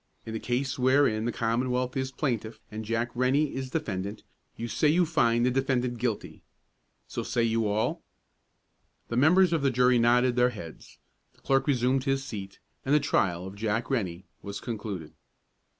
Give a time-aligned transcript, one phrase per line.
[0.25, 4.23] In the case wherein the Commonwealth is plaintiff and Jack Rennie is defendant,
[4.55, 6.41] you say you find the defendant guilty.
[7.07, 8.01] So say you all?"
[9.09, 10.97] The members of the jury nodded their heads,
[11.33, 15.13] the clerk resumed his seat, and the trial of Jack Rennie was concluded.